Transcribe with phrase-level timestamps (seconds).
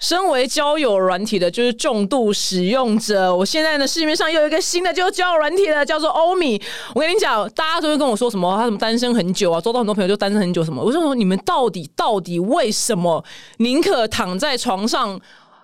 [0.00, 3.34] 身为交友软体的，就是重度使用者。
[3.34, 6.60] 我现在呢，市面上又有一个新的，就是交友软体的，叫做欧米。
[6.94, 10.82] 我跟你讲，大家都会跟我说什么，他什么单身很久啊，周到很多朋友就单身很久什么。
[10.82, 13.22] 我就说，你们到底到底为什么
[13.58, 15.20] 宁可躺在床上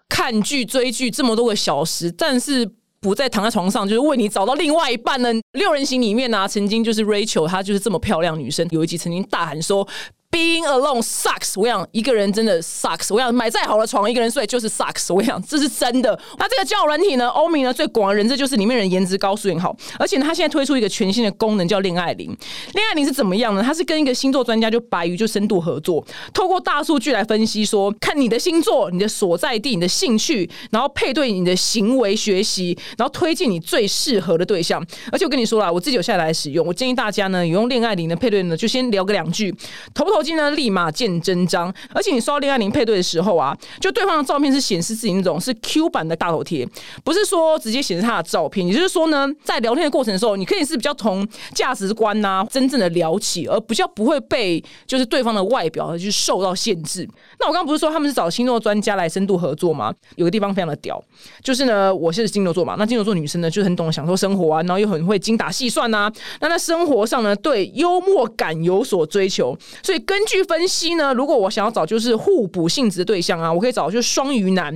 [0.08, 5.32] 看剧追剧这么多个小时，但是不再躺在床上，就是为你找到另外一半呢？
[5.52, 9.88] 六人行里面呢，曾经就是 Rachel，她就是这么漂亮女生，有一集曾经大喊说。
[10.36, 11.58] Being alone sucks。
[11.58, 13.14] 我想一个人真的 sucks。
[13.14, 15.14] 我想买再好的床，一个人睡就是 sucks。
[15.14, 16.10] 我想这是真的。
[16.36, 17.26] 那这个交友软体呢？
[17.28, 22.36] 欧米呢最广的人这就是里面人颜值高、素颜好，而且呢，他现在推出一个全新的功能叫恋爱铃。
[22.74, 23.62] 恋爱铃是怎么样呢？
[23.62, 34.86] 它是跟一个星座专家就白鱼就深度合作，透过大数据来分析，说看你的星座、你的所在地、你的兴趣，然后配对你的行为学习，然后推荐你最适合的对象。
[35.10, 39.50] 而且我跟你说了，我自己有下来使用，我建议大家呢，有用恋爱铃的配对呢，就先聊个两句，
[39.94, 40.25] 投不投？
[40.34, 41.72] 呢，立马见真章。
[41.94, 46.68] 而且你刷恋爱铃配对的时候啊，就对方的照片是显示自己那种是 Q 版的大头贴，
[47.04, 48.66] 不是说直接显示他的照片。
[48.66, 57.08] 也就是说呢，在聊天的过程的时候，你可以是比较从价值观呐，真正的聊起，而比较不会被就是对方的外表去受到限制。
[57.38, 59.92] 那我刚刚不是说他们是找星座专家来深度合作吗？
[60.16, 61.02] 有个地方非常的屌，
[61.42, 66.10] 就是呢，我是金牛座嘛，那金牛座女生呢，就很懂得享受生活啊，然后又很会精打细算呐。
[66.40, 74.72] 那在生活上呢，对幽默感有所追求，所以根据分析呢，如果我想要找就是互补性质的对象啊，我可以找就是双鱼男。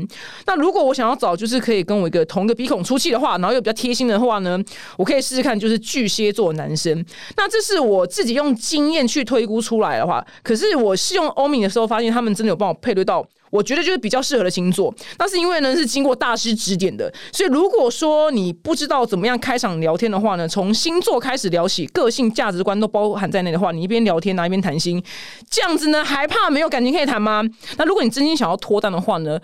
[0.47, 4.59] 那如果我想要找就是可以跟我一个同一个鼻孔出气的话，然后又比较贴心的话呢，
[4.99, 6.93] 我可以试试看就是巨蟹座男生。
[7.37, 13.25] 那这是我自己用经验去推估出来的话，可是我试用欧米的时候，发现他们真的有帮我配对到。
[13.51, 25.03] 我觉得就是比较适合的星座，那是因为呢是经过大师指点的，所以如果说你不知道怎么样开场聊天的话呢，从星座开始聊起，个性、价值观都包含在内的话，你一边聊天啊一边谈心，
[25.51, 27.43] 这样子呢还怕没有感情可以谈吗？
[27.77, 29.39] 那如果你真心想要脱单的话呢？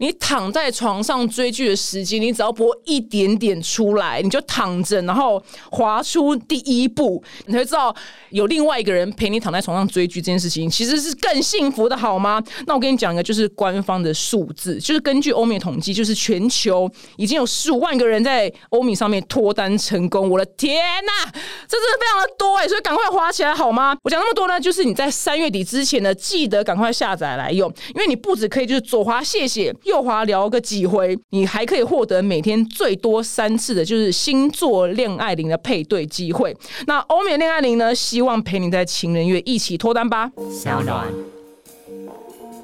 [0.00, 7.94] 你躺在床上追剧的时间，你只要播一点点出来，你就躺着，然后划出第一步，你会知道
[8.30, 12.42] 有另外一个人陪你躺在床上追剧这件事情，其实是更幸福的，好吗？
[12.66, 20.30] 那我跟你讲一个，就是官方的数字，就是根据欧米统计，就是全球已经有十五万个人在欧米上面脱单成功。
[20.30, 21.30] 我的天呐，
[21.68, 23.94] 这真的非常的多哎，所以赶快滑起来好吗？
[24.02, 29.70] 我讲那么多呢，就是你在三月底之前呢，记得赶快下载来用，因为你不止可以就是左滑谢谢。
[29.90, 36.56] 右滑聊个几回，你还可以获得每天最多三次的，就是星座恋爱铃的配对机会。
[36.86, 37.94] 那欧美恋爱铃呢？
[37.94, 40.30] 希望陪你在情人月一起脱单吧。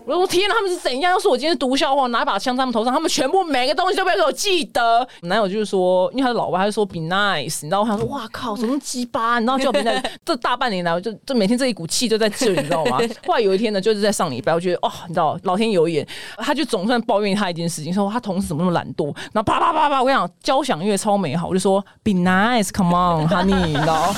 [0.07, 1.13] 我说天哪，他们是怎样？
[1.13, 5.07] 要是我今天是毒笑话，拿一把枪在他们头上，他们全部每个东西都被我记得。
[5.23, 7.85] 男友就是说，因为他的老婆，他就说 be nice，你知道？
[7.85, 9.41] 他说哇靠，什么鸡巴？
[9.41, 9.59] 你知道？
[9.59, 12.99] 就别在这大半年来，我就就每天这一股气就在这，你知道吗？
[13.27, 16.07] 后来有一天呢，就是在上礼拜，我觉得哦，你知道，老天有眼，
[16.37, 24.15] 他就总算抱怨他一件事情，说他同事怎么那么懒惰，然后啪啪啪啪，我跟你讲，交响乐超美好，我就说 be nice，come on，honey，你知道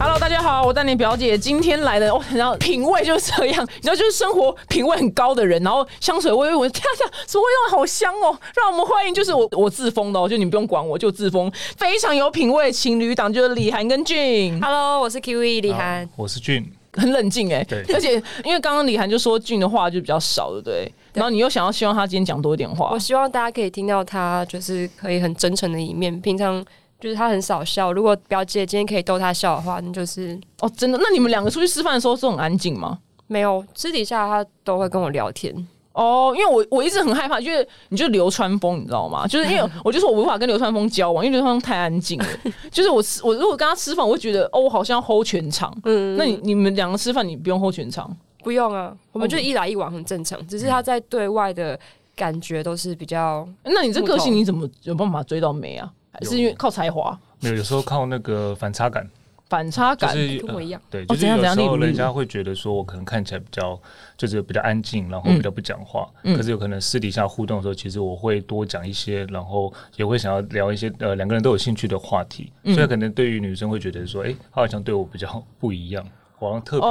[0.00, 8.38] ？Hello，大家好，我丹年表姐今天来的，我然后品味就是这样， 你知道就是生活品味很高的人，然后香水味，我 天啊，什么味道好香哦！
[8.54, 14.60] 让我们欢迎就是我我自封的，哦，就你不用管我，就自封非常有品味情侣档，就是李涵跟俊。
[14.62, 18.14] Hello，我是 Kiwi 李涵，我是俊，很冷静哎，对，而且
[18.44, 20.92] 因为刚刚李涵就说俊的话就比较少，对不对？
[21.12, 26.64] 然后你又想要希望他今天讲多一点话，我希望大家可以听到他就是可以很真诚的一面，平常。
[27.00, 30.98] 就是他很少笑，如果表姐今天可以逗他笑的话，那就是哦，真的。
[30.98, 32.98] 那你们两个出去吃饭的时候是很安静吗？
[33.26, 35.54] 没有，私底下他都会跟我聊天。
[35.92, 39.26] 哦，因为我我一直很害怕，就是你就流川枫，你知道吗？
[39.26, 42.26] 就是因为 我就说我无法跟流川枫交往，因为流川枫太安静了。
[42.70, 45.76] 就是我吃我如果跟他吃饭，我会觉得哦，我好像要 hold 全场。
[45.84, 48.16] 嗯，那你你们两个吃饭，你不用 hold 全场？
[48.42, 50.44] 不用啊，我们就一来一往很正常。
[50.46, 51.78] 只是他在对外的
[52.14, 53.46] 感觉都是比比较。
[53.64, 55.92] 那你这个性你怎么有办法追到美啊？
[56.18, 57.18] 还是因为靠才华？
[57.40, 59.08] 没有，有时候靠那个反差感。
[59.48, 60.78] 反差感就是跟我一样。
[60.90, 63.80] 对，就是有时候人家会觉得说我可能看起来比较
[64.16, 66.06] 就是比较安静，然后比较不讲话。
[66.24, 66.36] 嗯。
[66.36, 72.52] 可是有可能私底下互动的时候，其实我会多讲一些，然后也会想要聊一些呃两个人都有兴趣的话题。
[72.64, 72.74] 嗯。
[72.74, 76.06] 所以可能对于女生会觉得说，哎，他好像对我比较不一样。
[76.40, 76.88] 好像特别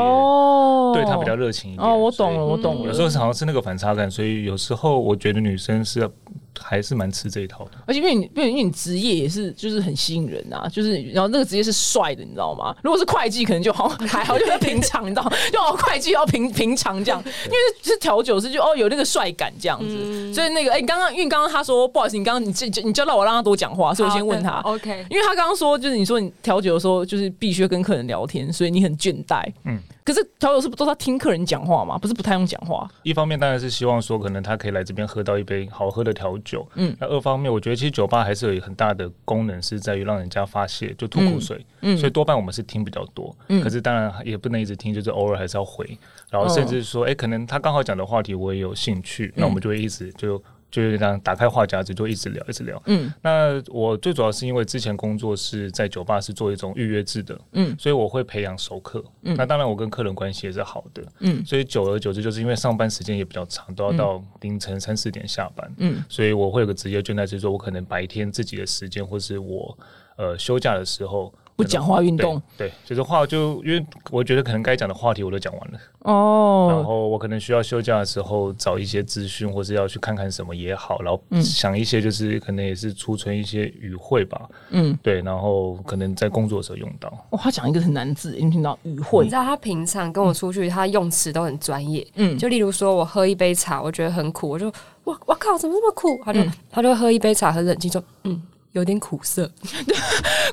[0.93, 2.87] 对他比较热情一点哦，我懂了，我懂了。
[2.87, 6.09] 有时候好像是那个反差感，所以有时候我觉得女生是
[6.61, 7.71] 还是蛮吃这一套的。
[7.85, 12.75] 而且因为你，因为因为你职业也是就是很吸引人啊，就是然后那个职业是帅的，你知道吗？
[12.83, 20.33] 如果是会计，可能就好还好，就是平常，你知道， 就哦会计要平平常这样，因为是调酒师就哦有那个帅感这样子。
[20.33, 29.43] 所以那个哎，刚刚因为刚刚他说不好意思，你刚刚你这你叫到我让他多讲话，所以我先问他 OK，因为他刚刚说就是你说你调酒的时候就是必须跟客人聊天，所以你很倦怠。
[29.65, 31.97] 嗯，可是调酒师不都是要听客人讲话吗？
[31.97, 32.89] 不是不太用讲话？
[33.03, 36.65] 一方面当然是希望说，可能他可以来这边喝到一杯好喝的调酒。
[36.75, 41.65] 嗯，那二方面，我觉得其实酒吧还是有很大的功能，是在于让人家发泄，就吐口水。
[41.81, 43.35] 嗯，所以多半我们是听比较多。
[43.49, 45.85] 嗯，可是当然也不能一直听，就是偶尔还是要回。
[46.29, 50.41] 然后甚至说，哎，可能他刚好讲的话题我也有兴趣，那我们就会一直就。
[50.69, 52.81] 就是这样，打开话匣子就一直聊，一直聊。
[52.87, 57.39] 嗯，那我最主要是因为之前工作是在酒吧，是做一种预约制的。
[57.53, 59.03] 嗯，所以我会培养熟客。
[59.23, 61.01] 嗯，那当然我跟客人关系也是好的。
[61.19, 65.73] 嗯，所以久而久之，就是因为上班时间也比较长，都要到凌晨三四点下班。
[65.77, 69.77] 嗯，所以我会有个职业倦怠，就是说我可能白天自己的时间，或是我
[70.17, 71.33] 呃休假的时候。
[71.57, 75.79] 不讲话运动，对，就是话就因为我觉得可能该讲的话题我都讲完了。
[76.01, 87.11] 哦，然后我可能需要休假的时候找一些资讯，或是要去看看什么也好，然后想一些就是可能也是储存一些语汇吧，嗯，对，然后可能在工作的时候用到。
[87.31, 89.23] 哇，他讲一个很难字，你听到语汇？
[89.23, 94.71] 你知道他平常跟我出去，他用词都很专业，嗯，就例如说我喝一杯茶，我觉得很苦，我就
[95.03, 96.21] 我我靠，怎么那么苦？
[96.23, 96.39] 他就
[96.69, 98.39] 他就喝一杯茶，很冷静说，嗯。
[98.73, 99.49] 有点苦涩，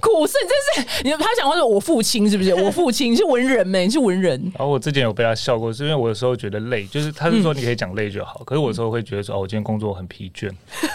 [0.01, 2.55] 苦涩，真是你他讲话是我父亲是不是？
[2.55, 3.85] 我父亲你是文人没？
[3.85, 4.41] 你是文人。
[4.57, 10.51] 然后我之前有被他笑过，是因为我有时候觉得累，就是他是说你可以讲累就好，可是我有时候会觉得说哦，我今天工作很疲倦。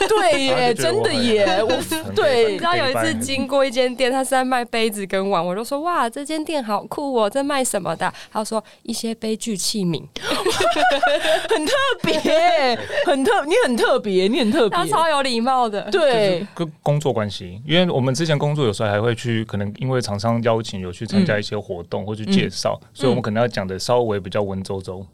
[0.08, 1.70] 对耶，真的耶，我
[2.16, 2.54] 对。
[2.54, 8.12] 你知道有一次经过一间店，他是在卖杯子跟碗，我就说哇，这间店好酷哦，在卖什么的？
[8.32, 10.02] 他说一些杯具器皿，
[11.48, 12.20] 很特别，
[13.06, 17.09] 很特，你很特别，你很特别，他超有礼貌的，对，跟工作。
[17.12, 25.06] 关系，因为我们之前工作有时候还会去，可能因为厂商邀请有去参加一些活动或去介绍，所以我们可能要讲的稍微比较文绉绉。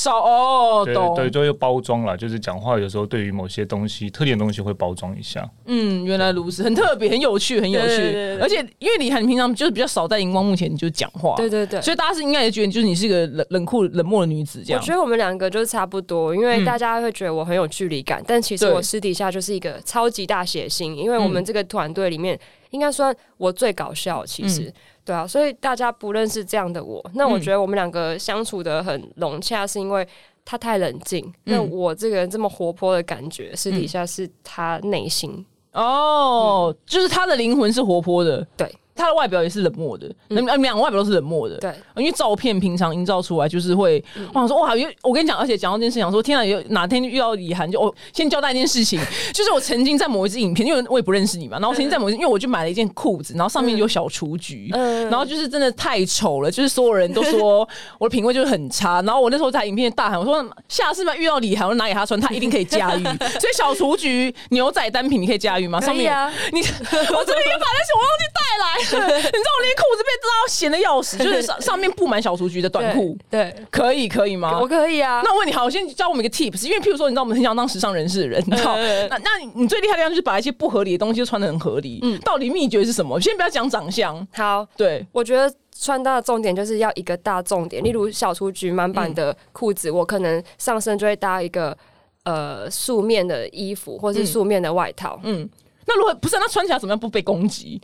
[0.00, 5.46] 少哦，对对，就又包装了，就是讲话有时候对于某些东西特定的东西会包装一下。
[5.66, 8.38] 嗯，原来如此，很特别，很有趣，很有趣。
[8.40, 14.80] 而且因为你很平常就是比较少在荧光幕前就讲话，对对对，所以大家是应该也觉得就是你是一个冷冷酷冷漠的女子这样。
[14.80, 22.38] 我觉得我们两个就是差不多，因为大家会觉得我很有距离感，但其实我私底下就是一个超级大写心，因为我们这个团队里面
[22.70, 24.72] 应该算我最搞笑，其实。
[25.04, 30.06] 对啊，所以大家不认识这样的我，那我觉得我们两个相处的很融洽，是因为
[30.44, 35.44] 他太冷静，那我这个人这么活泼的感觉，私底下是他内心。
[35.72, 38.72] 哦，就是他的灵魂是活泼的，对。
[39.00, 41.56] 他的外表也是冷漠的，两两个外表都是冷漠的。
[41.56, 49.00] 对，因为照片平常营造出来就是会，我想说哇，因为我跟你讲，而且讲到这件事，想说天啊，有哪天遇到李涵，就我先交代一件事情，
[49.32, 54.68] 就是我曾经在某一支影片，因为我也不认识你嘛，然后曾经在某一，因为我就买了一件裤子，然后上面有小雏菊，
[55.10, 57.66] 然后就是真的太丑了，就是所有人都说
[57.98, 63.02] 我的品味就是很差，然后我那时候在影片大喊，我说下次嘛遇到李涵，我拿给他穿，他一定可以驾驭。
[63.40, 65.80] 所以小雏菊牛仔单品你可以驾驭吗？
[65.80, 68.89] 上面啊，你我这边把那些我忘记带来。
[68.96, 74.58] 你知道我连裤子被拉到闲的要死，就是上上面布满小雏菊的短裤，对，可以可以吗？
[74.60, 75.20] 我可以啊。
[75.24, 78.76] 那我问你，好，我先教我们一个 tips，因为譬如说，你知道我们很想当时尚人士的人，你知道？
[78.76, 82.00] 那那你最厉害的地方就是把一些不合理的东西穿的很合理。
[82.02, 83.20] 嗯，到底秘诀是什么？
[83.20, 84.26] 先不要讲长相。
[84.32, 91.76] 好，对，我觉得穿搭的重点就是要一个大重点，例如小雏菊满版的裤子，我可能上身就会搭一个
[92.24, 95.18] 呃素面的衣服，或是素面的外套。
[95.22, 95.48] 嗯，
[95.86, 97.80] 那如果不是，那穿起来怎么样不被攻击？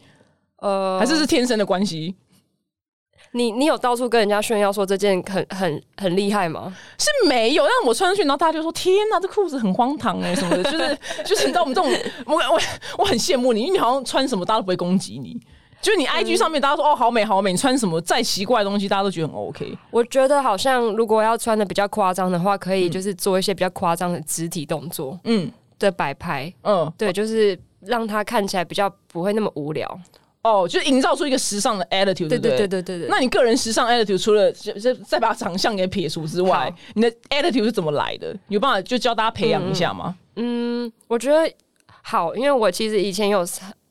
[0.58, 2.14] 呃，还是是天生的关系？
[3.32, 6.74] 你你有到处跟人家炫耀说这件很很很厉害吗？
[6.96, 11.90] 是没有，但我穿上去，然后大家就说：“天哪，这裤子很荒唐哎，什么的。”就是就是，你知道我们这种，
[12.24, 12.60] 我我
[12.98, 15.38] 我很羡慕你，因为你好像穿什么大家都不会攻击你。
[15.82, 19.76] 就是你 IG 上面大家说：“哦，好美好美。”你穿什么再奇怪的东西，大家都觉得很 OK。
[19.90, 30.00] 我觉得好像如果要穿的比较夸张的话，可以就是做一些比较夸张的肢体动作，嗯，的摆拍，嗯，对，就是让它看起来比较不会那么无聊。
[30.46, 33.08] 哦，就营造出一个时尚的 attitude，对对对对对对。
[33.08, 38.36] 那你个人时尚 attitude 除了就再把长相给撇除之外，你的 attitude 是怎么来的？
[38.48, 40.14] 有办法就教大家培养一下吗？
[40.36, 41.52] 嗯，我觉得
[42.02, 43.44] 好，因为我其实以前有。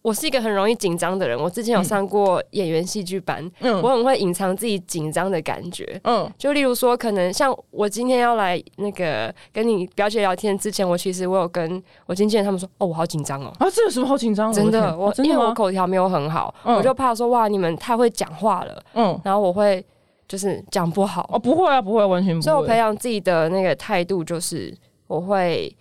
[0.06, 1.36] 我是一个很容易紧张的人。
[1.36, 6.00] 我之前有上过演员戏剧班，嗯我很会隐藏自己紧张的感觉。
[6.04, 13.52] 嗯，就例如说，可能像我今天要来那个跟你表姐聊天之前，我其实我有跟我经纪人他们说，哦，我好紧张哦。
[13.58, 14.54] 啊，这有什么好紧张？
[14.54, 18.84] 真的，我因为我口条没有很好，我就怕说哇，你们太会讲话了。
[18.94, 19.84] 嗯，然后我会
[20.28, 21.28] 就是讲不好。
[21.34, 22.44] 哦，不会啊，不会，完全不会。
[22.44, 24.72] 所以我培养自己的那个态度就是
[25.08, 25.76] 我会。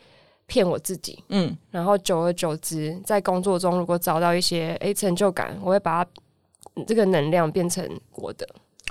[0.47, 6.11] 骗我自己，嗯，然后久而久之，在工作中如果找到一些诶成就感，我会把它
[6.87, 8.47] 这个能量变成我的。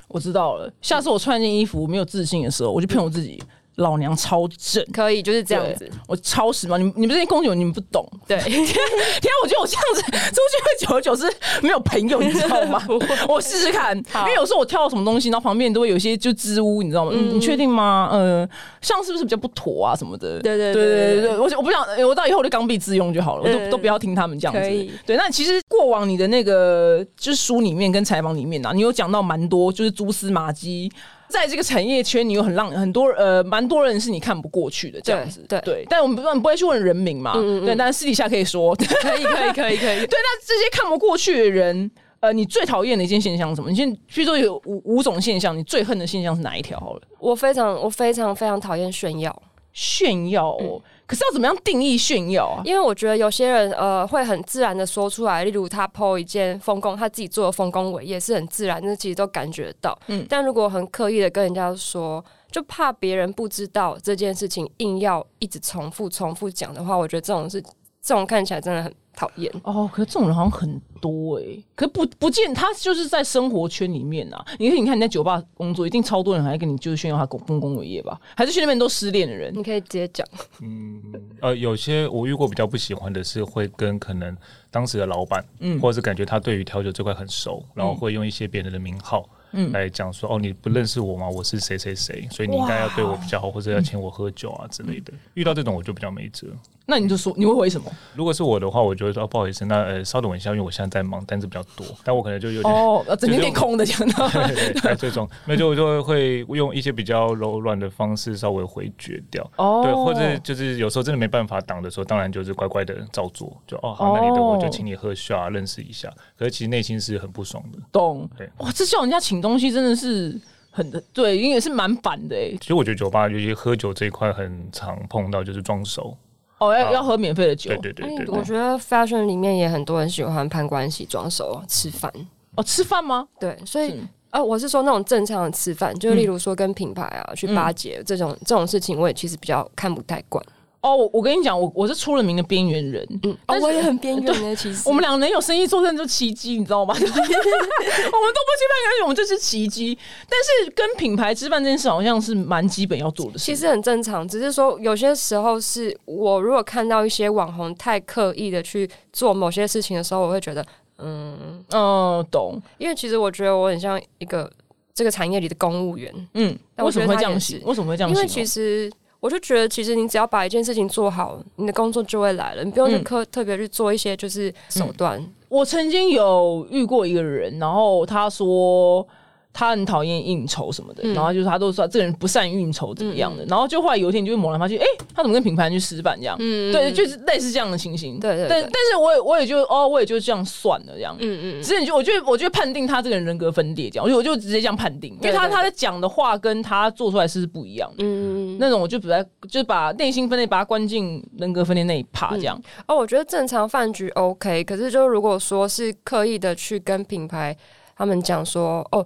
[0.08, 3.42] 我知道了，下次我穿一件衣服没有自信的时候，我就骗我自己，
[3.76, 5.90] 老娘超正，可以就是这样子。
[6.08, 8.08] 我超时髦，你你们这些公主你们不懂。
[8.28, 11.26] 对， 天啊，我觉得我这样子出去会久而久之
[11.62, 12.82] 没有朋友，你知道吗？
[13.28, 17.12] 我试试看，因为有时候我跳到什么东西，然后旁边都会有一些就支吾，你知道吗？
[17.14, 18.10] 嗯，你确定吗？
[18.12, 18.48] 嗯，
[18.82, 20.40] 像是不是比较不妥啊什么的？
[20.40, 24.60] 对对对对对，我我不想，我到以后我就刚愎自用就好了，我都都不要听他们这样子。
[25.06, 30.92] 对，那其实过往你的那个就是书里面跟采访里面啊，你有讲到蛮多就是蛛丝马迹。
[31.34, 35.86] 在这个产业圈，你有很让很多呃，蛮多人是你看不过去的这样子，对对。
[35.90, 37.76] 但我们不不会去问人名嘛，对。
[37.76, 39.98] 但是私底下可以说，可以可以可以 可以。
[40.06, 43.72] 对，那这些看不过去的人，呃，你最讨厌的一件现象是什么？
[43.72, 46.80] 你先，譬如说有五五种现象，你最恨的现象是哪一条？
[46.80, 49.42] 好了，我非常我非常非常讨厌炫耀，
[49.74, 50.56] 炫耀。
[51.06, 52.62] 可是要怎么样定义炫耀啊？
[52.66, 59.98] 因为我觉得有些人呃会很自然的说出来，例如他 PO 一件丰功，他自己做的丰功伟业是很自然，那其实都感觉到。
[60.08, 67.62] 嗯，但如果很刻意的跟人家说，就怕别人不知道这件事情，硬要一直重复重复讲的话，我觉得这种是
[68.02, 68.94] 这种看起来真的很。
[69.16, 71.44] 讨厌哦，可是这种人好像很多哎，
[71.76, 74.44] 可不不见他就是在生活圈里面啊。
[74.58, 78.20] 你看，你看你在酒吧工作，一定超多人还跟你就是炫耀他丰功伟业吧？
[78.36, 79.54] 还是去那边都失恋的人？
[79.56, 80.28] 你可以直接讲。
[80.62, 81.02] 嗯，
[81.42, 84.36] 呃，有些我遇过比较不喜欢的是会跟可能
[84.72, 89.28] 当时的老板，嗯，或者是感觉他对于调酒这块很熟，然后会用一些别人的名号。
[89.56, 91.30] 嗯，来讲说哦，你不认识我吗？
[91.30, 95.14] 我是谁谁谁，所以你应该要对我比较好，或者要请我喝酒啊之类的。
[95.36, 96.48] 遇到这种我就比较没辙。
[96.86, 97.90] 那你就说你会回什么？
[98.14, 116.12] 如果是我的话，我就会说不好意思，那呃稍等我一下，因为我现在在忙，单子比较多，但我可能就有点哦，整天点空的讲到 对对，这种那就就会用一些比较柔软的方式稍微回绝掉哦，对，或者就是有时候真的没办法挡的时候，当然就是乖乖的照做，就哦好，那你等我就请你喝下认识一下。
[116.38, 118.30] 可是其实内心是很不爽的，懂？
[118.38, 120.38] 对，哇，这叫人家请东西真的是
[120.70, 122.52] 很的，对，因为是蛮反的哎。
[122.60, 126.18] 其实我觉得酒吧尤其喝酒这一块很常碰到，就是装熟。
[126.68, 127.70] 哦，要要喝免费的酒。
[127.82, 128.36] 对对对对。
[128.36, 132.12] 我觉得 fashion 里面也很多人喜欢攀关系、装熟、吃饭。
[132.56, 133.28] 哦，吃饭吗？
[133.40, 140.44] 对，所以呃，我是说那种正常的吃饭，就例如说跟品牌啊去巴结这种这种事情，我也其实比较看不太惯。
[140.84, 144.54] 哦，我我跟你讲，我我是出了名的边缘人，嗯，我也很边缘的。
[144.54, 146.94] 其实我们两个能有生意做，真的就奇迹，你知道吗？
[147.00, 149.98] 我们都不吃饭，而且我们这是奇迹。
[150.28, 153.46] 但是跟品牌吃饭这件事，好像是蛮基本要做的事。
[153.46, 160.66] 其实很正常，只是说有些时候是我如果看到一些网红太刻意的去做某些事情的时候，我会觉得，
[160.98, 162.62] 嗯嗯，懂。
[162.78, 164.52] 因为其实我觉得我很像一个
[164.94, 167.58] 这个产业里的公务员，嗯，为什么会这样想？
[167.64, 168.10] 为什么会这样？
[168.10, 168.92] 因为其实。
[169.24, 172.64] 我就觉得，其实你只要把一件事情做好，你的工作就会来了。
[172.66, 175.26] 你不用去特特别去做一些就是手段。
[175.48, 179.08] 我曾经有遇过一个人，然后他说。
[179.54, 186.36] 他很讨厌应酬什么的，然后就是他都说这个人不善应酬怎么样的，然后就后来有一天就会猛然发现，哎，他怎么跟品牌去吃饭这样？
[186.38, 188.20] 对，就是类似这样的情形。
[188.20, 188.48] 对对。
[188.50, 191.16] 但但是我也我也就哦，我也就这样算了这样。
[191.20, 191.62] 嗯嗯。
[191.62, 198.04] 只是你就我觉得我觉得判定他这个人人格分裂这样，我就我就直接这样判定，因为他他在讲的话跟他做出来是不一样的。
[198.04, 198.58] 嗯嗯。
[198.60, 202.60] 那种我就比较就是把内心分裂把他关进人格分裂那一趴这样。
[202.88, 207.56] 哦，我觉得正常饭局 OK，可是就如果说是刻意的去跟品牌
[207.96, 209.06] 他们讲说哦。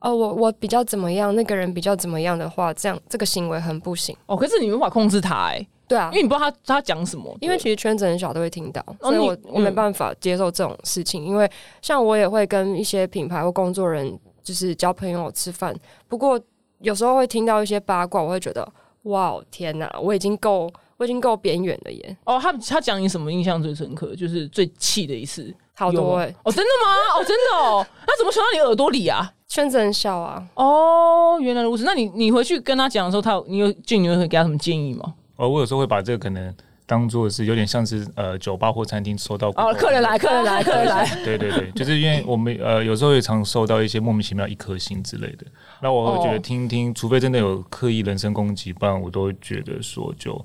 [0.00, 1.34] 哦，我我比较怎么样？
[1.34, 4.16] 那个人比较怎么样的话，这样这个行为很不行。
[4.26, 7.36] 哦，可是你无法控制他，哎，对啊，因为你不知道他他讲什么。
[7.40, 11.24] 因为其实圈子很小，都会听到，所以我我没办法接受这种事情。
[11.24, 11.50] 因为
[11.82, 15.74] 像我也会跟一些品牌或工作人就是交朋友吃饭，
[16.06, 16.40] 不过
[16.78, 18.66] 有时候会听到一些八卦，我会觉得
[19.02, 22.16] 哇天哪，我已经够我已经够边缘了耶。
[22.24, 24.14] 哦，他他讲你什么印象最深刻？
[24.14, 27.16] 就是最气的一次，好多哎，哦，真的吗？
[27.16, 29.32] 哦，真的哦， 那怎么传到你耳朵里啊？
[29.48, 30.42] 圈子很小啊！
[30.54, 31.84] 哦，原来如此。
[31.84, 35.14] 那你你回去跟他讲的时候，他你有就你会给他什么建议吗？
[35.36, 36.54] 哦，我有时候会把这个可能
[36.84, 41.06] 当做是有点像是呃酒吧或餐厅收到哦，客人来，客人来，客人来。
[41.24, 45.46] 对对对，就是因为我们呃有时候也常收到一些莫名其妙一颗星之类的，
[45.80, 50.44] 那我会觉得听听，除非真的有刻意人身攻击，不然我都会觉得说就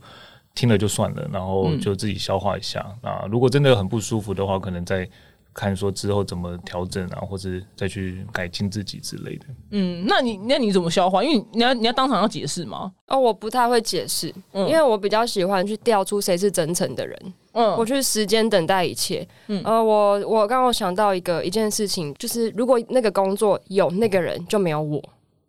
[0.55, 2.85] 听了就算了，然后就自己消化一下。
[3.01, 5.09] 那如果真的很不舒服的话，可能再。
[5.55, 9.45] 看说之后怎么调整啊，或者再去改进自己之类的。
[9.69, 11.23] 嗯，那你那你怎么消化？
[11.23, 12.91] 因为你要你要当场要解释吗？
[13.05, 17.33] 哦，我不太会解释，因为我比较喜欢去调出谁是真诚的人。
[17.51, 19.27] 嗯，我去时间等待一切。
[19.45, 24.99] 嗯，呃，我我刚刚想到一个一件事情，就是如果那个工作有那个人，就没有我。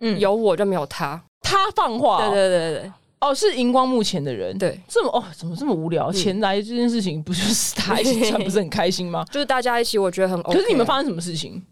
[0.00, 1.18] 嗯，有我就没有他。
[1.40, 2.28] 他放话。
[2.28, 2.92] 对对对对。
[3.24, 6.12] 哦，是荧光幕前的人，对，这么哦，怎么这么无聊？
[6.12, 9.24] 前来这件事情不就是他一起 不是很开心吗？
[9.30, 10.42] 就是大家一起，我觉得很。
[10.42, 11.62] 可是你们发生什么事情？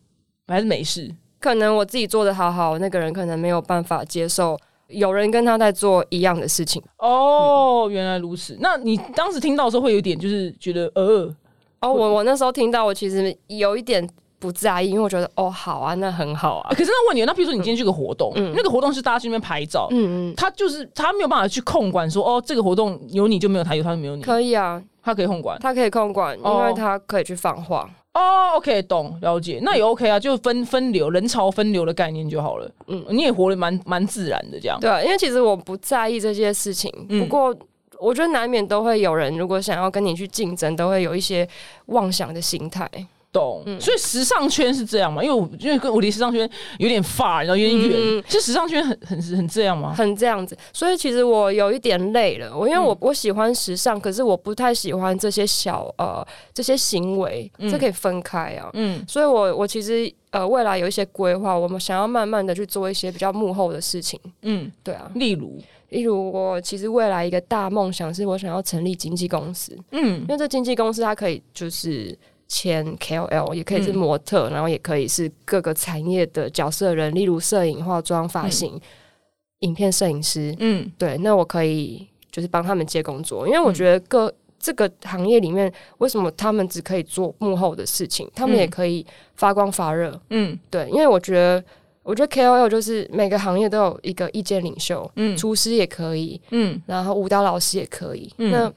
[0.47, 1.14] 还是没事？
[1.38, 6.82] 可能我自己做的好好，那个人可能没有办法接受有人跟他在做一样的事情。
[6.99, 8.56] 哦，原来如此。
[8.61, 11.35] 那你当时听到的时候，会有点就是觉得呃，
[11.80, 14.09] 哦，我我那时候听到，我其实有一点。
[14.42, 16.70] 不在意，因为我觉得哦，好啊，那很好啊。
[16.70, 24.22] 可是那问你，那比如说你今天去个活动，那个活动是大家去那边拍照，嗯嗯，他就是他没有办法去控管说，哦，这个活动有你就没有他，有他就没有你。
[24.22, 27.88] 可以啊，他可以控管，他可以控管，因为他可以去放话。
[28.14, 32.70] 哦，OK，懂了解，那也 OK 啊，就分分流，人潮分流的概念就好了。
[32.88, 34.78] 嗯，你也活得蛮蛮自然的这样。
[34.80, 37.56] 对，因为其实我不在意这些事情，不过
[37.99, 41.49] 我觉得难免都会有人，如果想要跟你去竞争，都会有一些
[41.87, 42.87] 妄想的心态。
[43.32, 45.24] 懂，所以时尚圈是这样嘛？
[45.24, 46.48] 因为我因为跟我离时尚圈
[46.78, 48.24] 有点发，然后有点远。
[48.28, 49.94] 其实时尚圈很很很这样吗？
[49.96, 50.54] 很这样子。
[50.72, 52.54] 所以其实我有一点累了。
[52.54, 58.68] 我因为我我喜欢时尚，可是我不太喜欢这些小呃这些行为，这可以分开啊。
[58.74, 59.02] 嗯。
[59.08, 64.20] 所以我我其实呃未来有一些规划，我们想要慢慢的去做一些比较幕后的事情。
[64.42, 65.10] 嗯，对啊。
[65.14, 65.58] 例如，
[65.88, 69.74] 例如我其实未来一个大梦想是我想要成立经纪公司。
[69.92, 72.14] 嗯，因为这经纪公司它可以就是。
[72.52, 78.78] 签 KOL 也可以是模特，然后也可以是各个产业的角色人，例如摄影、化妆、发型、
[79.61, 80.54] 影片摄影师。
[80.59, 90.21] 嗯，对，那我可以就是帮他们接工作，因为我觉得各这个行业里面，为什么他们只可以做幕后的事情，他们也可以发光发热。
[90.28, 91.64] 嗯，对，因为我觉得，
[92.02, 98.71] 我觉得 KOL 就是每个行业都有一个意见领袖，嗯，厨师也可以，嗯，然后舞蹈老师也可以，那。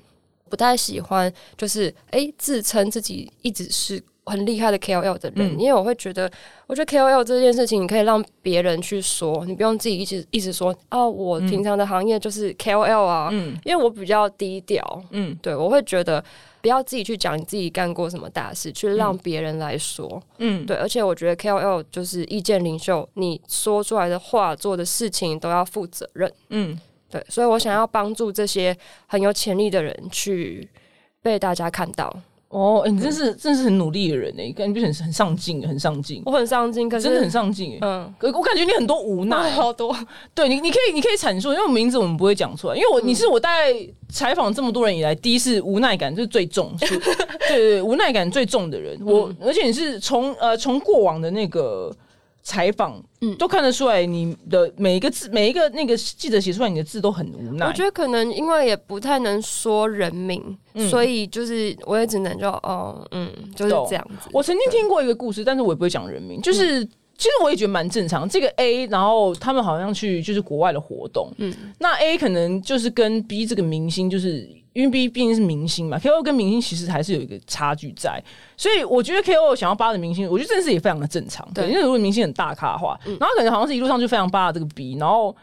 [0.49, 6.31] 不太喜欢，就是哎，自称自己一直是很厉害的 KOL 的人，因为我会觉得，
[6.67, 16.23] 我觉得 KOL 这件事情，你可以让别人去说，你不用自己一直一直说啊，我平常的行业就是 KOL 啊，嗯，因为我比较低调，嗯，对我会觉得
[16.61, 26.79] 不要自己去讲你自己干过什么大事，去让别人来说，嗯，对，而且我觉得 KOL 就是意见领袖，你说出来的话、做的事情都要负责任，嗯。
[27.15, 28.75] 对，所以我想要帮助这些
[29.07, 30.67] 很有潜力的人去
[31.21, 32.13] 被大家看到。
[32.49, 36.21] 哦，你真是真是很努力的人呢，感觉很很上进，很上进。
[36.25, 37.77] 我很上进，可是真的很上进。
[37.81, 39.95] 嗯，可我感觉你很多无奈， 好多。
[40.33, 43.73] 对你，你可以你可以阐述，因为名字我们不会讲出来，因为我你是我大概
[44.09, 47.15] 采访这么多人以来，第一次无奈感是最重， 对对
[47.49, 48.97] 对，无奈感最重的人。
[49.05, 51.95] 我而且你是从呃从过往的那个。
[52.45, 57.65] 采访，嗯，都看得出来你的每一个字，每一个那个记者写出来你的字都很无奈。
[57.65, 60.55] 我觉得可能因为也不太能说人名，
[60.89, 64.29] 所以就是我也只能就哦，嗯，就是这样子。
[64.31, 68.29] 我曾经听过一个故事，但是我也不会讲人名，就是其实我也觉得蛮正常。
[68.29, 74.47] 这个 A，然后他们好像去就是国外的活动，嗯，那 A 可能就是跟 B 这个明星就是。
[74.75, 78.21] 因为毕毕竟是明星嘛，KOL 跟明星其实还是有一个差距在，
[78.55, 81.47] 所以我觉得 KOL 想要扒的明星，我觉得这件事也非常的正常。
[81.53, 85.35] 对，因为如果明星很大咖的话，然后可能好像是一路上就非常扒这个 B，然后。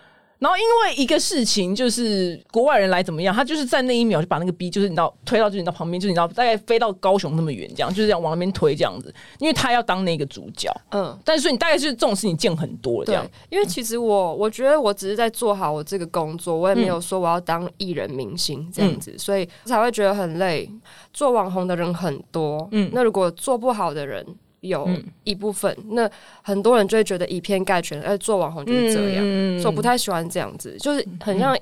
[0.43, 10.69] 然后因为一个事情，就是国外人来怎么样，他就是在那一秒就把那个 B，就是你知道推到就是你到旁边，就是你知道大概飞到高雄那么远，这样就是这样往那边推这样子，因为他要当那个主角。
[10.91, 13.25] 嗯，但是你大概是这种事情见很多这样。
[13.51, 20.69] 因为其实我我觉得我只是在做好我这个工作，我也没有说我要当艺人明星这样子，所以才会觉得很累。
[21.13, 24.27] 做网红的人很多，嗯，那如果做不好的人。
[24.63, 24.89] 有
[25.25, 29.23] 一部分，那很多人就会觉得以偏概全，哎，做网红就是这样，
[29.61, 31.57] 所以我不太喜欢这样子，就是很像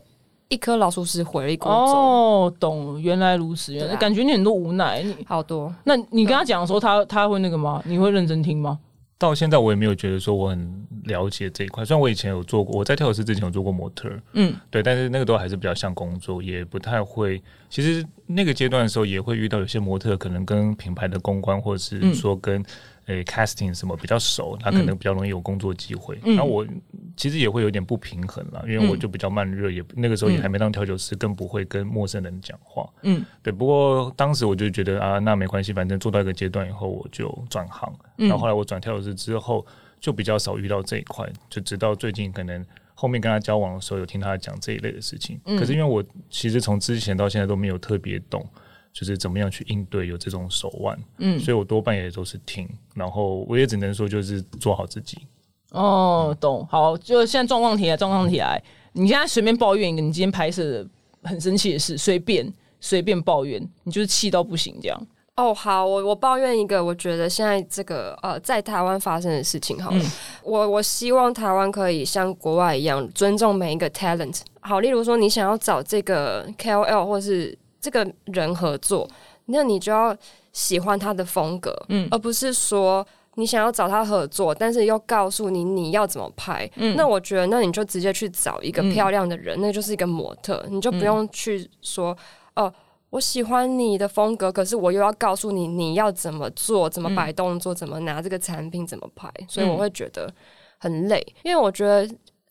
[0.49, 1.77] 一颗老鼠屎毁了一锅粥。
[1.77, 5.75] 哦，懂，原来如此，原来感觉你很多无奈，你好多。
[5.85, 7.83] 那你跟他讲的时候，他他会那个吗？
[7.87, 8.79] 你会认真听吗？
[9.21, 17.41] 到现在我也没有觉得说我很了解这一块，虽然我以前有做过，我在跳蚤师之前有做过模特，嗯，对，但是那个都还是比较像工作，也不太会。
[17.69, 22.65] 其实那个阶段的时候，也会遇到有些模特可能跟品牌的公关，或者是说跟。
[23.07, 26.17] 诶，casting 什么比较熟，他可能比较容易有工作机会。
[26.23, 26.65] 然后我
[27.21, 32.89] 其实也会有点不平衡了，因为我就比较慢热，也那个时候也还没当调酒师，更不会跟陌生人讲话。
[33.03, 33.53] 嗯，对。
[33.53, 37.95] 不过当时我就觉得啊，那没关系，反正做到一个阶段以后，我就转行。
[38.17, 39.67] 然后后来我转调酒师之后，
[40.01, 45.39] 就比较少遇到这一块，就直到最近可能后面跟他交往的时候，有听他讲这一类的事情。
[45.45, 48.43] 嗯可是因为我其实从之前到现在都没有特别懂。
[48.93, 55.19] 就是怎么样去应对有这种手腕，嗯，所以我多半也都是听，然后我也只能说就是做好自己。
[55.71, 56.67] 哦，懂。
[56.71, 60.87] 好，就现在状况题来，状况题来，你现在随便抱怨一个你今天拍摄的
[61.23, 65.07] 很生气的事，随便随便抱怨，你就是气到不行这样。
[65.37, 70.05] 哦，好，我我抱怨一个，我觉得现在这个呃，在台湾发生的事情，好了，
[70.43, 74.41] 我我希望台湾可以像国外一样尊重每一个 talent。
[74.61, 77.59] 好，例如说你想要找这个 KOL 或是。
[77.83, 79.09] 这个人合作，
[79.47, 80.15] 那你就要
[80.53, 83.03] 喜欢他的风格，嗯，而不是说
[83.37, 92.17] 你想要找他合作，但是又告诉你你要怎么拍，那我觉得那你就直接去找一个漂亮的人，那就是一个模特，你就不用去说
[92.57, 92.73] 哦，
[93.11, 100.33] 我喜欢你的风格，可是我又要告诉你你要怎么做，怎么摆动作，怎么拿这个产品，怎么拍，所以我会觉得
[100.79, 102.09] 很累，因为我觉得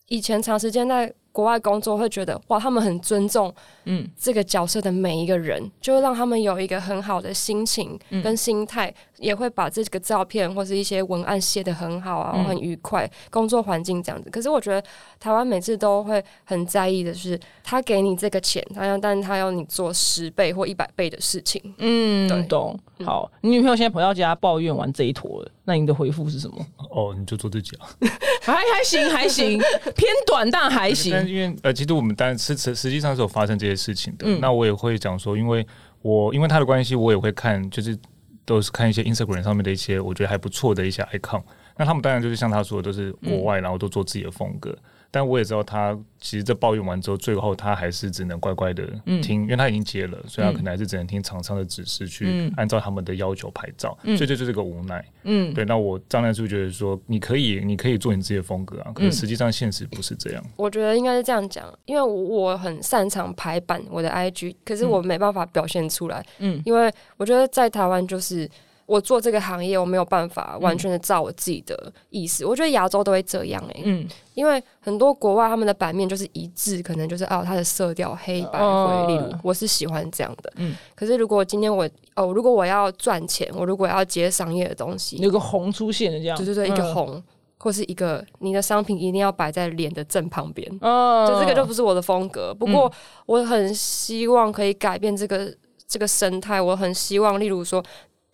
[0.08, 1.12] 以前长时间在。
[1.32, 14.28] 国外工作会觉得哇，他们很尊重嗯这个角色的每一个人，就让他们有一个很好的心情跟心态，也会把这个照片或是一些文案写得很好啊，很愉快，工作环境这样子。
[14.30, 14.82] 可是我觉得
[15.18, 21.62] 台湾每次都会很在意的是，他给你这个钱，他要，但是他要你做十倍或一百倍的事情。
[21.78, 22.78] 嗯，懂。
[23.04, 26.56] 好，你女朋友现在回到家抱怨完这一坨了，那你的回复是什么？
[26.90, 27.88] 哦，你就做自己啊，
[28.42, 29.58] 还还行还行，
[29.94, 31.19] 偏短但还行。
[31.28, 34.26] 因为呃，其实我们当然是实实际上是有发生这些事情的。
[34.38, 35.66] 那我也会讲说，因为
[36.02, 37.98] 我因为他的关系，我也会看，就是
[38.44, 41.42] 都是看一些 Instagram 上面的一些我觉得还不错的一些 icon。
[41.76, 44.76] 那他们当然就是像他说的，都是国外，然后都做自己的风格。
[45.10, 48.86] 但我也知道他其实这抱怨完之后，最后他还是只能乖乖的
[49.22, 55.04] 听，因为他已经接了，所以他可能还是只能听厂商的指示去按照他们的要求拍照，所以这就是个无奈。
[55.24, 55.64] 嗯，对。
[55.64, 60.44] 那我张然是觉得说，你可以，你可以做你自己的风格啊，可是实际上现实不是这样。
[60.56, 66.24] 我觉得应该是这样讲，因为我很擅长排版我的 IG，可是我没办法表现出来。
[66.38, 68.48] 嗯，因为我觉得在台湾就是。
[68.90, 72.44] 我做这个行业，我没有办法完全的照我自己的意思。
[72.44, 80.52] 我觉得亚洲都会这样哎，嗯，因为很多国外他们的版面就是一致，可能就是哦，它的色调黑白灰，例如我是喜欢这样的。
[80.56, 87.22] 嗯，可是如果今天我哦，如果我要赚钱，我如果要接商业的东西，有个红出现的这样，对对对，一个红
[87.58, 92.52] 或是一个你的商品一定要摆在脸的正旁边，哦，就这个就不是我的风格。
[92.52, 92.92] 不过
[93.26, 95.54] 我很希望可以改变这个
[95.86, 97.80] 这个生态，我很希望，例如说。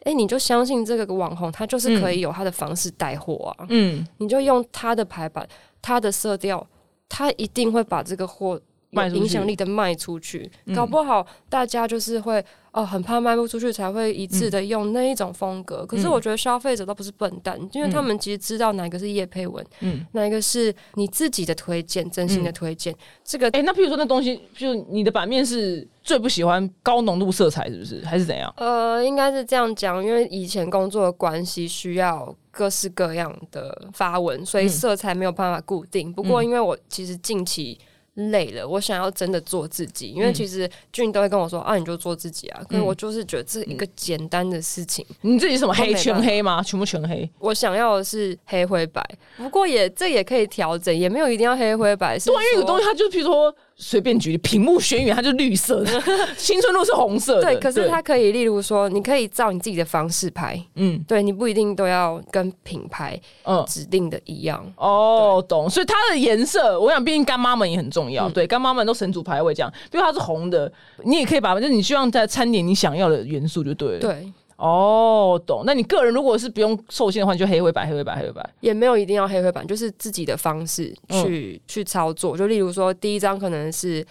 [0.06, 3.66] 哎，你就相信这个网红，他就是可以有他的方式带货啊。
[3.70, 5.44] 嗯，你就用他的排版、
[5.82, 6.64] 他的色调，
[7.08, 10.50] 他一定会把这个货有影响力的卖出去。
[10.74, 12.44] 搞不好大家就是会。
[12.72, 15.86] 哦，很怕卖不出去，才会一致的用那一种风格。
[15.86, 22.94] 可是我觉得消费者都不是笨蛋，因为他们其实知道哪个是叶佩文，嗯，哪一个是你自己的推荐，真心的推荐。
[23.24, 28.04] 这个，哎，那譬如说那东西，就你的版面是最不喜欢高浓度色彩，是不是？
[28.04, 28.52] 还是怎样？
[28.58, 36.12] 呃，应该是这样讲，因为以前工作的关系需要各式各样的发文，所以色彩没有办法固定。
[36.12, 37.78] 不过，因为我其实近期。
[38.16, 42.60] 累了，我想要真的做自己，因为其实俊都会跟我说啊，你就做自己啊。
[42.68, 46.62] 可是我就是觉得这一个简单的事情，你自己什么黑全黑吗？
[46.62, 47.28] 全部全黑？
[47.38, 49.02] 我想要的是黑灰白，
[49.36, 52.18] 不过也这也可以调整，也没有一定要黑灰白。
[52.18, 53.54] 对，因为有东西它就比如说。
[53.78, 56.00] 随便举例屏幕宣言，它就绿色的；
[56.38, 57.42] 青春路是红色的。
[57.42, 60.58] 对，可是它可以，例如说，你可以照你自己的方式拍。
[60.76, 64.64] 嗯，对你不一定都要跟品牌嗯指定的一样。
[64.76, 65.68] 哦，懂。
[65.68, 68.28] 所以它的颜色，我想，毕竟干妈们也很重要。
[68.30, 69.70] 对，干妈们都神主牌位这样。
[69.90, 70.72] 比如它是红的，
[71.04, 74.00] 你也可以把，就是你希望在掺点你想要的元素就对了。
[74.00, 74.32] 对。
[74.56, 75.64] 哦，懂。
[75.66, 82.36] 那你个人如果是不用受限的话，你就黑灰白，黑灰白，黑灰白，也没有一定要黑灰白，就是自己的方式去去操作。
[82.36, 84.04] 就例如说，第一张可能是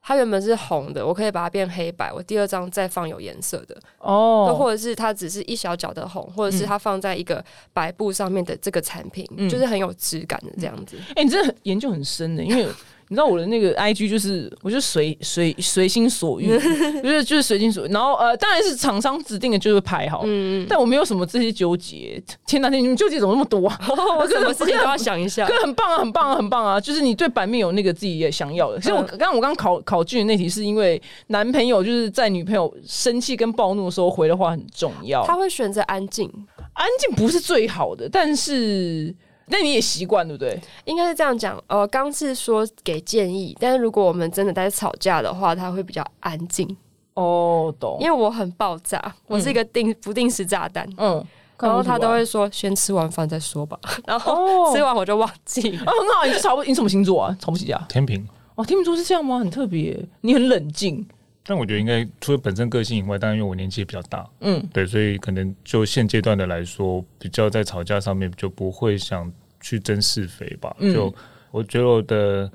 [0.00, 10.96] 它原本是红的，我可以把它变黑白，我第二张再放有颜色的哦，或者是它只是一小角的红，或者是它放在一个白布上面的这个产品，就是很有质感的这样子。
[11.16, 12.66] 哎，你真的研究很深的，因为。
[13.08, 16.48] 你知道我的那个 I G 就是，我就随随随心所欲，
[17.02, 17.90] 就是就是随心所欲。
[17.90, 20.22] 然后呃，当然是厂商指定的，就是拍好。
[20.24, 22.22] 嗯但我没有什么这些纠结。
[22.46, 23.80] 天哪，天，你们纠结怎么那么多啊？
[24.18, 25.46] 我什么事情都要想一下。
[25.46, 26.78] 可很棒啊，很棒啊，很棒啊！
[26.80, 28.78] 就是你对版面有那个自己也想要的。
[28.78, 35.24] 其实我刚刚我刚考考俊那题，是因为男朋友就是在女朋友生气跟暴怒的时候回的话很重要。
[35.24, 36.30] 他会选择安静，
[36.74, 39.14] 安静不是最好的，但是。
[39.50, 40.60] 那你也习惯对不对？
[40.84, 41.62] 应该是这样讲。
[41.66, 46.76] 呃，刚是说给建议，但是如果我们真的在吵架的话，他会比较安静。
[47.14, 47.98] 哦，懂。
[48.00, 50.88] 因为我很爆炸，我是一个定不定时炸弹。
[50.96, 51.24] 嗯。
[51.60, 55.76] 然后他都会说：“先吃完饭再说吧。”然后吃完我就忘记。
[55.78, 56.24] 啊，很好。
[56.24, 56.62] 你是吵不？
[56.62, 57.36] 你什么星座啊？
[57.40, 57.76] 吵不起架？
[57.88, 58.24] 天平。
[58.54, 59.40] 哦，天平座是这样吗？
[59.40, 59.98] 很特别。
[60.20, 61.04] 你很冷静。
[61.48, 70.76] 但我觉得应该除了本身个性以外，当然因为我年纪也比较大，嗯，对，所以可能就现阶段的来说，比较在吵架上面就不会想去争是非吧。
[70.92, 71.10] 就
[71.50, 72.52] 我觉得我的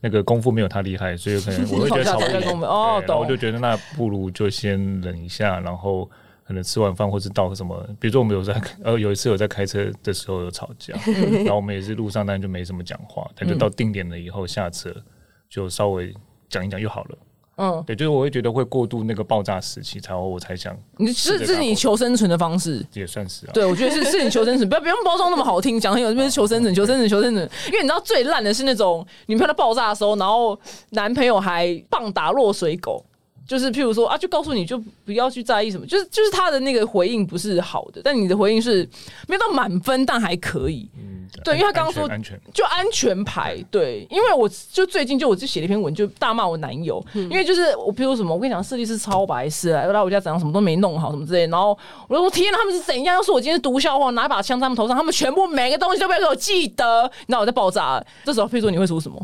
[0.00, 2.62] 那个功夫没有他厉害，所以可能我会觉得 吵不赢。
[2.62, 6.08] 哦，然后我就觉得那不如就先忍一下，然后
[6.44, 8.54] 可能吃完饭或是到什么，比如说我们有在
[8.84, 10.94] 呃有一次有在开车的时候有吵架，
[11.42, 14.94] 然后我们也是路上，但就没什么讲话，但就到定点了以后下车
[15.50, 16.14] 就稍微
[16.48, 17.18] 讲一讲就好了。
[17.56, 23.50] 嗯，对，就是我会觉得会过度那个爆炸时期才我才想，你是这是你求生存的方式，也算是啊。
[23.54, 27.50] 对，我觉得是是你求生存，不要不用包装那么好听，讲很有这边是求生存，求生存，求生存。
[27.68, 30.58] 因为你知道最烂的是那种女朋友爆炸的时候，然后
[30.90, 33.04] 男朋友还棒打落水狗。
[33.46, 38.88] 就是譬如说啊，就告诉你就不要去在意什么，就是就是他的那个回应不是好的，但你的回应是
[39.28, 40.88] 没有到满分，但还可以。
[40.96, 43.56] 嗯，对，因为他刚刚说安全，就安全牌。
[43.70, 51.46] 对，因为我就最近就我就写了一篇文，就大骂我男友，因为就是我譬如什么，我跟你讲，设计师超白痴，来我家怎样，什么都没弄好，什么之类。
[51.46, 51.76] 然后
[52.08, 53.16] 我就说天哪，他们是怎样？
[53.16, 58.02] 要是我今天读笑话，拿一把枪在他们头上，他们全部每个东西都被我记得，那我在爆炸。
[58.24, 59.20] 这时候，譬如说你会说什么？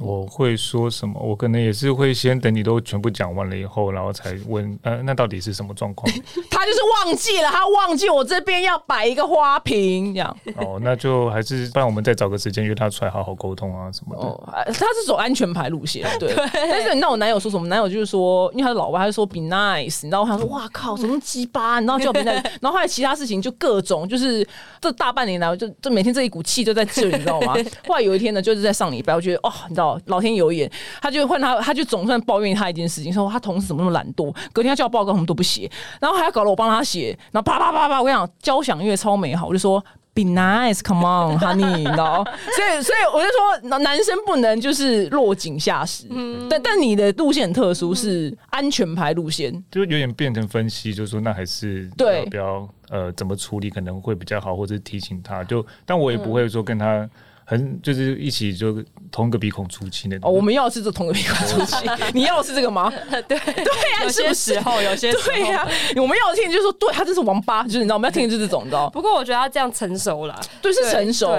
[0.00, 1.20] 我会说什么？
[1.20, 6.10] 我可能也是会先等你都全部讲完了以后，然后才问，呃，那到底是什么状况？
[6.50, 10.36] 他就是忘记了，他忘记我这边要摆一个花瓶，这样。
[10.56, 14.22] 哦，那就还是不然，我们再找个时间约他出来好好沟通啊什么的。
[14.22, 16.32] 哦，他是走安全牌路线， 对。
[16.52, 17.66] 但是你知道我男友说什么？
[17.66, 20.00] 男友就是说，因为他是老外，他就说 be nice。
[20.02, 21.80] 你知道，他说哇靠，什么鸡巴？
[21.80, 22.44] 你知道叫 be nice。
[22.60, 24.46] 然后后来其他事情就各种，就是
[24.80, 27.54] 这大半年来，就就每天这一股气就在这里，你知道吗？
[27.86, 29.87] 后来有一天呢，就是在上礼拜，我觉得哦，你知道。
[30.06, 30.68] 老天有眼，
[31.00, 35.70] 他就换他，他就总算抱怨他一件事情，说他同事怎么那么懒惰，隔天他叫报告什么都不写，
[36.00, 42.24] 然后还要搞得我帮他写，然后啪啪啪啪，我跟你讲，交响乐超美好，我就说 be nice，come on，honey，你知道？
[42.24, 46.06] 所以所以我就说，男生不能就是落井下石，
[46.50, 57.08] 但但你的路线很特殊，是安全牌路线，就有点变成分析，就是说那还是对，不要呃怎么处理可能会比较好，或者提醒他，就但我也不会说跟他。
[57.50, 58.76] 很就是一起就
[59.10, 60.28] 同一个鼻孔出气那种。
[60.28, 61.76] 哦，我们要的是这同一个鼻孔出气，
[62.12, 62.92] 你要的是这个吗？
[63.10, 68.90] 对对呀，有些时候有些对呀，我们要听就是说，对他真是王八，就是你知道我们要听就是这种，你知道。
[68.90, 71.34] 不过我觉得他这样成熟了，对，是成熟，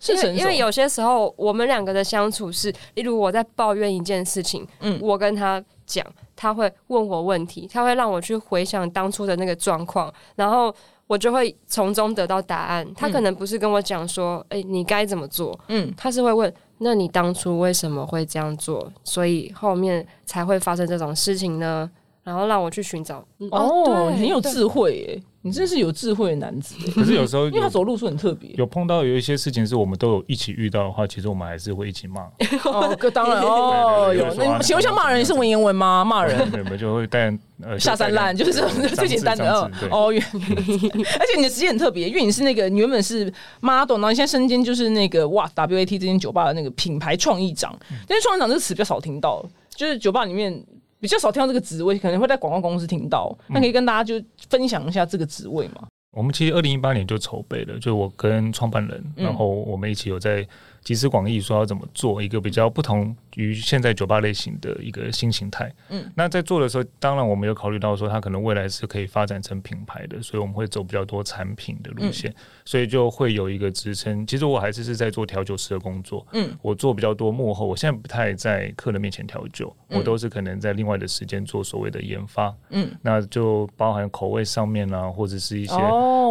[0.00, 0.40] 是成熟。
[0.40, 6.02] 因为有些时候我们两个的相处是，例如我在抱怨一件事情，嗯，我跟他讲，
[6.34, 10.74] 他会问我问题，他会让我去回想当初的那个状况，然后。
[11.10, 12.86] 我就会从中得到答案。
[12.94, 18.88] 他可能不是跟我讲说：“哎，你该怎么做？”嗯，他是会问：“那你当初为什么会这样做？
[19.02, 21.90] 所以后面才会发生这种事情呢？”
[22.22, 23.24] 然后让我去寻找。
[23.50, 25.22] 哦，很有智慧耶。
[25.42, 32.20] 你真是有智慧的男子，可是有时候因为他走路是很特别，有碰到有一些事情是我们都有一起遇到的话，其实我们还是会一起骂。
[32.70, 34.32] 哦，当然哦，有。
[34.34, 36.04] 那请问像骂人是文言文吗？
[36.04, 38.52] 骂人，我们就会带呃下三滥，就是
[38.94, 39.70] 最简单的哦。
[39.90, 47.78] 哦， 而且你的职业很特别，因为你是那个你原本是 model，然后你现在身兼就是那个哇 WAT 这间酒吧的那个品牌创意长。
[48.06, 49.44] 但是创意长这个词比较少听到，
[49.74, 50.62] 就是酒吧里面。
[51.02, 53.34] 比较少听到这个职位，可能会在广告公司听到。
[53.48, 55.88] 那可以跟大家就分享一下这个职位吗？
[56.12, 60.46] 我们其实二零一八年就筹备了，就我跟创办人，然后我们一起有在。
[60.82, 65.70] 集思广益，说要怎么做一个比较不同于现在酒吧类型的一个新形态。
[65.90, 74.26] 嗯，那在做的时候，当然我们有考虑到说，它可能未来是可以发展成品牌的，所以我们会走比较多产品的路线，所以就会有一个支撑。
[74.26, 76.26] 其实我还是是在做调酒师的工作。
[76.32, 82.56] 嗯，我做比较多幕后，我现在不太在客人面前调酒，我都是可能在另外的时间做所谓的研发。
[82.70, 85.74] 嗯，那就包含口味上面啊，或者是一些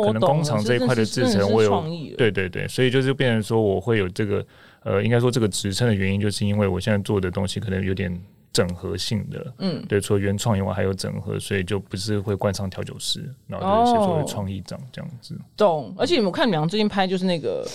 [0.05, 1.83] 可能工厂这一块的制成，我有
[2.17, 4.45] 对对对，所以就是变成说我会有这个。
[4.81, 8.09] 呃，应该说这个职称的原因，就是因为我现在做的东西可能有点
[8.51, 15.37] 整合性的，嗯，对，除了原创以外还有整合，所以就不是会冠上调酒师，然后就写作为创意长这样子。
[15.55, 17.65] 懂，而且我看你们最近拍就是那个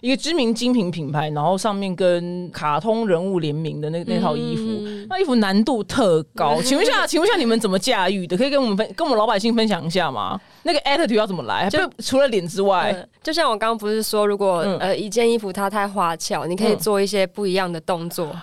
[0.00, 6.60] 一个知名精品品牌，然后上面跟卡通人物联名的那那套衣服，那衣服难度特高。
[6.64, 8.36] 请问一下，请问一下你们怎么驾驭的？
[8.36, 10.40] 可以跟我们分跟我们老百姓分享一下吗？
[10.62, 11.68] 那个 attitude 要怎么来？
[11.68, 18.34] 就除了脸之外，就像我刚刚不是说，如果呃一件衣服它太花俏，你可以做一些不一样的动作。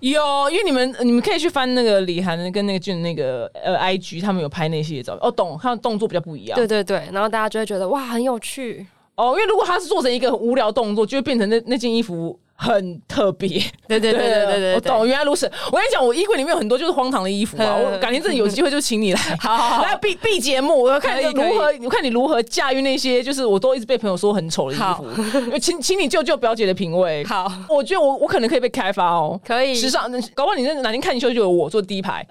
[0.00, 5.28] 有，因为你们你们可以去翻那个李涵跟那个俊那个呃 IG，他们有拍那些照片。
[5.28, 6.56] 哦，懂，看动作比较不一样。
[6.56, 8.86] 对对对，然后大家就会觉得哇，很有趣。
[9.16, 12.38] 哦，因为如果他是做成一个无聊动作，就会变成那那件衣服。
[12.60, 13.50] 很特别，
[13.86, 15.46] 对对对对对对，我懂，原来如此。
[15.70, 17.76] 我跟你讲，我衣柜里面有很多就是荒唐的衣服啊。
[17.78, 25.58] 我改天真的有机会就请你来，好 好好， 来 B B 节目，我要看你如何，我看你如何驾驭那些就是我都一直被朋友说很丑的衣服。
[25.60, 27.24] 请请你救救表姐的品味。
[27.24, 29.76] 好，我觉得我我可能可以被开发哦，可以。
[29.76, 32.26] 时尚，搞不好你那哪天看秀就有我坐第一排，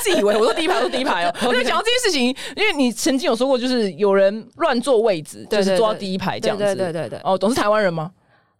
[0.00, 1.34] 自以为我坐第一排，坐第一排哦。
[1.44, 6.62] 我跟你讲到这件事情，因为你曾经有说过，就是有人乱坐位置，就是坐到第一排这样子。
[6.62, 7.18] 对对对对。
[7.24, 8.12] 哦，总是台湾人吗？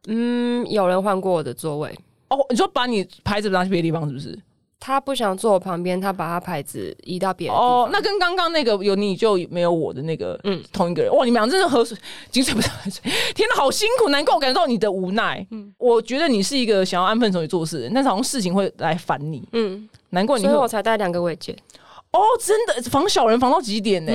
[0.07, 1.97] 嗯，有人换过我的座位
[2.29, 2.38] 哦。
[2.51, 4.38] 你说把你牌子拿去别的地方是不是？
[4.81, 11.11] 他不想坐我旁边，他把他牌子移到别的哦，那跟刚刚那个有你就没有我的那个，嗯，同一个人。
[11.14, 11.97] 哇，你们俩真的喝水，
[12.31, 15.47] 井水不喝水， 天哪，好辛苦，难怪我感受到你的无奈。
[15.53, 19.43] 嗯，我觉得你是一个想要安分守己做事的人，但是好像事情会来烦你。
[19.53, 21.57] 嗯，难怪你，所以我才带两个尾戒。
[22.12, 24.12] 哦，真的防小人防到极点呢。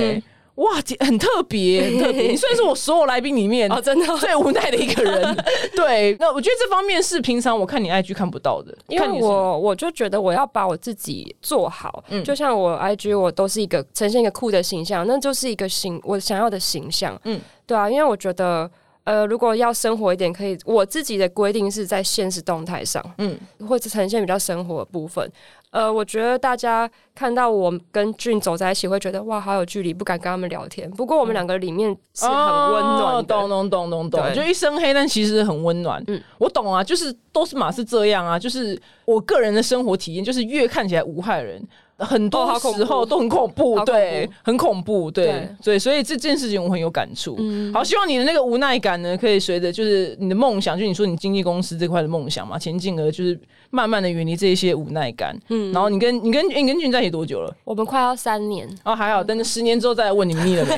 [0.60, 2.28] 哇，很特别，很特别。
[2.28, 5.36] 你算是我所有来宾里面哦，真的 最无奈的一个人。
[5.74, 12.04] 对，那我觉得这方面是平常我看你 IG 看不到的，因为我我就觉得我要把我自己做好。
[12.08, 17.18] 嗯，就像我 IG，我都是一个呈现一个酷的形象，那就是一个形我想要的形象。
[17.24, 18.70] 嗯，对啊，因为我觉得。
[19.04, 25.28] 呃，如果要生活一点，可以我自己的规定是在现实动态上，嗯，会呈现比较生活的部分。
[25.70, 30.90] 呃，我觉得大家看到我跟俊走在一起，会觉得哇，好有距离，不敢跟他们聊天。
[30.90, 36.02] 不过我们两个里面是很温暖的，懂懂懂懂懂，就一身黑，但其实很温暖。
[36.08, 41.62] 嗯，我懂啊，就是都是马是这样啊，就是我个人的生活体验，就是越看起来无害人。
[42.00, 47.36] 很多时候都很恐怖，对，很恐怖，对，对，所以这件事情我很有感触。
[47.38, 53.38] 嗯好，希望你的那个无奈感呢，可以随着就是你的梦想，就你说你经纪公司这块的梦想嘛，前进而就是。
[53.72, 57.54] 慢慢的远离这一些无奈感，嗯，然后你跟你跟你跟俊在一起多久了？
[57.62, 60.74] 我们快要三年，哦，还好，等着十年之后再来问你们腻了没？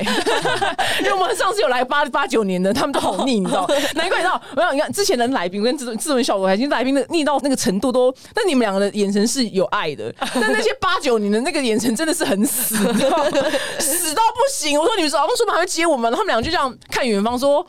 [1.01, 3.65] 因为我们上次有来八八九年的，他们都好腻，你知道？
[3.95, 12.75] 难怪你知道，没有你看之前的来宾跟自自文效果，还经来宾的腻到那个程度都，但你们两个的眼神是有爱的，但那些八九年的那个眼神真的是很死，
[13.79, 14.79] 死到不行。
[14.79, 17.65] 我说你们说王叔们还会接我们，他们两个就这样看远方说。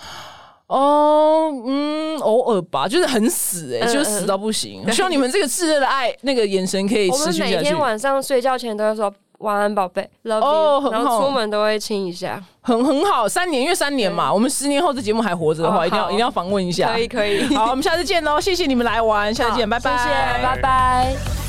[0.66, 4.90] 哦，嗯，偶尔吧，就是很死哎，就是死到不行。
[4.90, 7.56] 希望你们这个炽热的爱，那个眼神可以持续下去。
[7.56, 13.28] 每天晚上睡觉前都要说晚安，宝贝，love you，然后出门都会亲一下，很很好。
[13.28, 16.90] 三年，因为三年嘛，我们十年后这节目还活着的话，一定要一定要访问一下。
[16.90, 21.43] 可以可以，好，我们下次见喽，谢谢你们来玩，下次见，拜拜，拜拜。